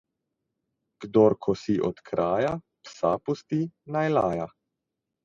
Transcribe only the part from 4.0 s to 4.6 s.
laja.